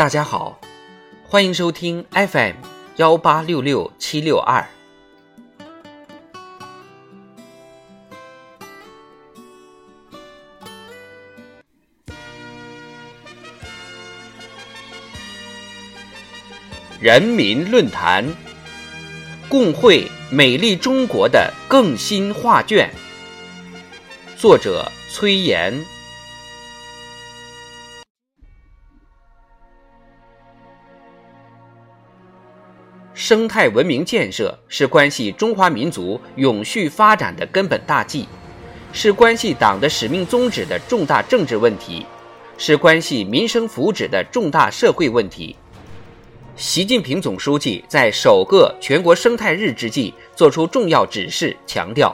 [0.00, 0.58] 大家好，
[1.28, 2.54] 欢迎收听 FM
[2.96, 4.66] 幺八六六七六二。
[16.98, 18.24] 人民论坛，
[19.50, 22.90] 共绘美丽中国的更新画卷。
[24.38, 25.99] 作者：崔岩。
[33.30, 38.26] 生态文明建设是关系中华民族永续发展的根本大计，
[38.92, 42.04] 是关系党的使命宗旨的重大政治问题，
[42.58, 45.54] 是关系民生福祉的重大社会问题。
[46.56, 52.12] 习近平总书记在首个全国生态日之际作出重要指示，强调，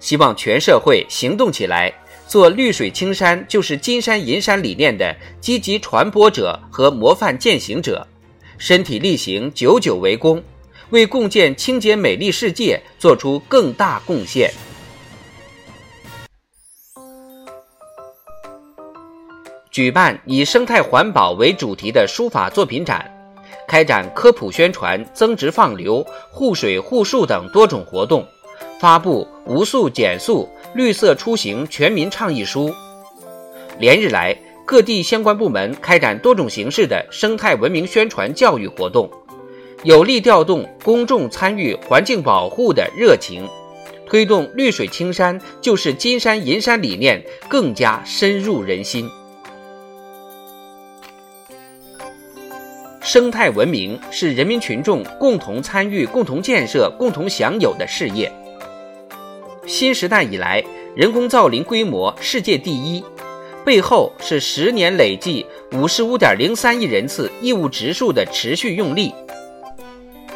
[0.00, 1.92] 希望全社会行动起来，
[2.26, 8.08] 做绿水青山就是金山银山理念的积极传播者和模范践行者，
[8.58, 10.42] 身体力行，久久为功，
[10.90, 14.50] 为共建清洁美丽世界做出更大贡献。
[19.70, 23.12] 举办以生态环保为主题的书法作品展。
[23.68, 28.24] 开展科普宣传、增值放流、护水护树等多种活动，
[28.80, 32.72] 发布无塑减塑、绿色出行全民倡议书。
[33.78, 39.08] 连日来，各地相关部门开展多种形式的生态文明宣传教育活动，
[39.84, 43.48] 有力调动公众参与环境保护的热情，
[44.06, 49.08] 推动“绿水青山就是金山银山”理念更加深入人心。
[53.00, 58.32] 生态文明是人民群众共同参与、共同建设、共同享有的事业。
[59.64, 60.64] 新时代以来，
[60.96, 63.04] 人工造林规模世界第一，
[63.66, 69.12] 背后是十年累计五十五点零三亿人次义务植树的持续用力。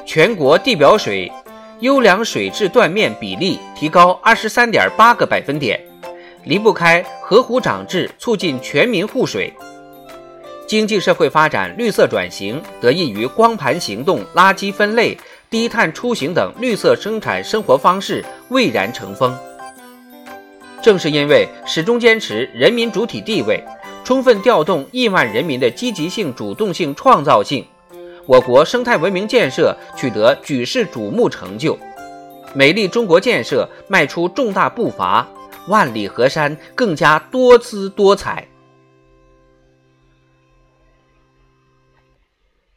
[0.04, 1.30] 全国地表水
[1.78, 5.80] 优良水质断面比例提高二十三点八个百分点，
[6.42, 9.54] 离不开河湖长治，促进全民护水。
[10.66, 15.16] 经济社会发展绿色转型得益于光盘行动、垃圾分类、
[15.48, 19.32] 低碳出行等绿色生产生活方式蔚然成风。
[20.82, 23.62] 正是因为始终坚持人民主体地位，
[24.02, 27.64] 充分调动亿万人民的积极性、主动性、创造性，
[28.26, 31.78] 我国生态文明建设取得举世瞩目成就，
[32.54, 35.28] 美丽中国建设迈出重大步伐，
[35.68, 38.46] 万里河山更加多姿多彩。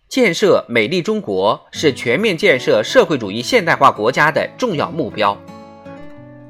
[0.09, 5.35] 建设美丽中国是全面建设社会主义现代化国家的重要目标，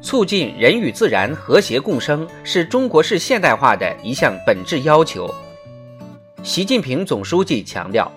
[0.04, 5.34] 促进人与自然和谐共生是中国式现代化的一项本质要求。
[6.44, 8.12] 习近平总书记强调，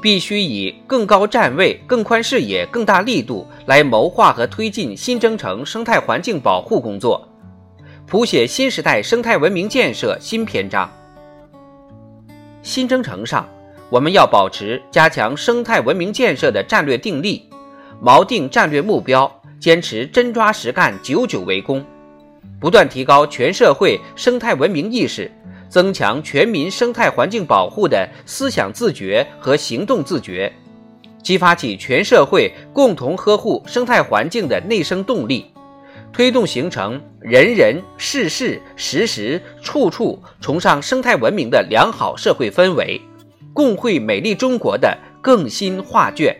[0.00, 7.28] 必须以更高站位、更宽视野、更大力度来谋划和推进新征程生态环境保护工作，
[8.06, 10.90] 谱写新时代生态文明建设新篇章。
[12.62, 13.46] 新征程上。
[13.90, 17.48] 我们要保持加强生态文明建设的战略定力，
[18.04, 21.84] 锚定战略目标，坚持真抓实干、久久为功，
[22.60, 25.30] 不断提高全社会生态文明意识，
[25.68, 30.52] 增强全民生态环境保护的思想自觉和行动自觉，
[31.22, 35.46] 激发起全社会共同呵护生态环境的内生动力，
[36.12, 43.00] 推动形成人人、事事、时时、处处崇尚生态文明的良好社会氛围。
[43.52, 46.36] 共绘美丽中国的更新画卷。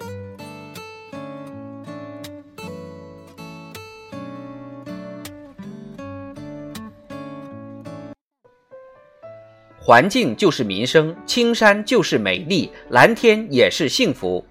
[9.88, 14.44] 环境就是民生，青山就是美丽，蓝天也是幸福。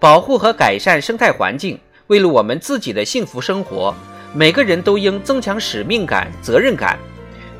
[0.00, 3.94] 保护和改善生态环境，为了我们自己的幸福生活，
[4.32, 6.98] 每个人都应增强使命感、责任感，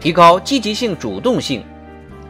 [0.01, 1.63] 提高积极性、主动性。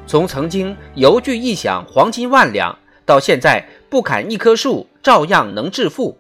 [0.05, 6.19] 从曾经犹具一响黄金万两，到现在不砍一棵树照样能致富。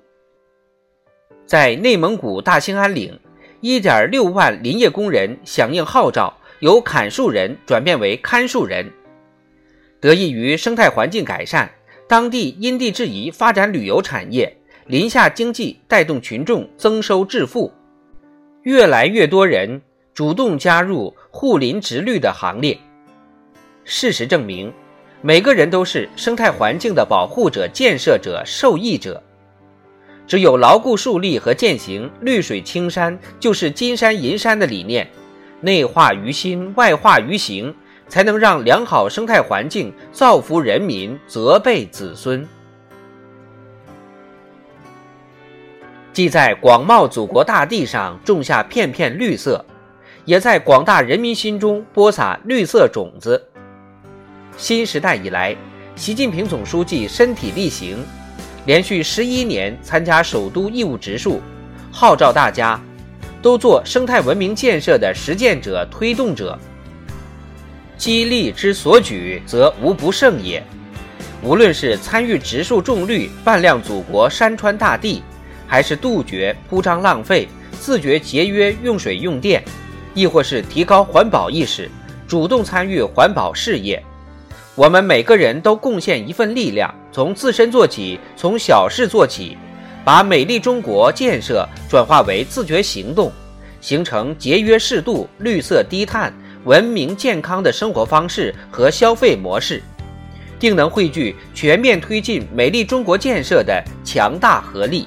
[1.44, 3.18] 在内蒙古大兴安岭，
[3.60, 8.90] 一点六万林业工人响应号召，由砍树人转变为看树人。
[10.00, 11.70] 得益于生态环境改善，
[12.08, 14.56] 当地因地制宜发展旅游产业，
[14.86, 17.72] 林下经济带动群众增收致富，
[18.62, 19.80] 越来越多人
[20.14, 22.78] 主动加入护林植绿的行列。
[23.84, 24.72] 事实证明，
[25.22, 29.22] 每个人都是生态环境的保护者、建设者、受益者。
[30.26, 35.08] 只有牢固树立和践行“绿水青山就是金山银山”的理念，
[35.60, 37.74] 内化于心、外化于行，
[38.08, 42.46] 才能让良好生态环境造福人民、泽备子孙。
[46.12, 49.64] 既在广袤祖国大地上种下片片绿色，
[50.24, 53.40] 也在广大人民心中播撒绿色种子。
[54.56, 55.56] 新时代以来，
[55.94, 58.04] 习近平总书记身体力行，
[58.66, 61.40] 连续十一年参加首都义务植树，
[61.92, 62.80] 号召大家
[63.40, 66.58] 都做生态文明建设的实践者、推动者。
[67.96, 70.62] 激励之所举，则无不胜也。
[71.42, 75.22] 无论是参与植树种绿，扮靓祖国山川大地，
[75.66, 77.48] 还是杜绝铺张浪费，
[77.80, 79.62] 自觉节约用水用电，
[80.14, 81.88] 亦或是提高环保意识，
[82.26, 84.02] 主动参与环保事业，
[84.74, 89.56] 我们每个人都贡献一份力量，从自身做起，从小事做起，
[90.08, 93.30] 把美丽中国建设转化为自觉行动，
[93.78, 96.32] 形成节约适度、绿色低碳。
[96.64, 99.82] 文明健康的生活方式和消费模式，
[100.58, 105.06] 定能汇聚全面推进美丽中国建设的强大合力，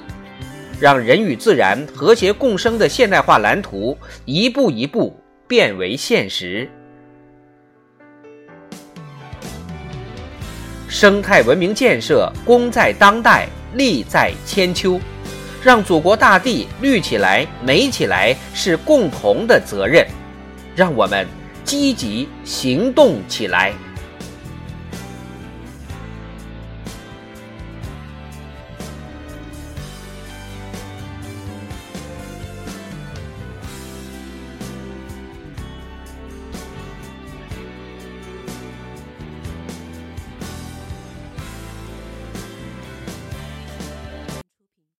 [0.78, 6.70] 让人与自然和谐共生的现代化蓝图一步一步变为现实。
[10.86, 15.00] 生态文明建设功在当代，利在千秋，
[15.62, 20.06] 让祖国大地绿起来、美起来是共同的责任。
[20.74, 21.26] 让我们。
[21.64, 23.72] 积极行动起来。